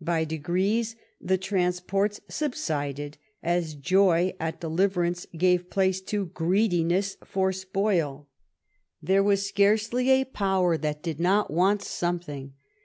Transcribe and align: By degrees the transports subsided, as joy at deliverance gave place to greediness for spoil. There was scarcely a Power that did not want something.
By 0.00 0.24
degrees 0.24 0.94
the 1.20 1.36
transports 1.38 2.20
subsided, 2.28 3.18
as 3.42 3.74
joy 3.74 4.32
at 4.38 4.60
deliverance 4.60 5.26
gave 5.36 5.70
place 5.70 6.00
to 6.02 6.26
greediness 6.26 7.16
for 7.24 7.52
spoil. 7.52 8.28
There 9.02 9.24
was 9.24 9.44
scarcely 9.48 10.10
a 10.10 10.24
Power 10.24 10.78
that 10.78 11.02
did 11.02 11.18
not 11.18 11.50
want 11.50 11.82
something. 11.82 12.52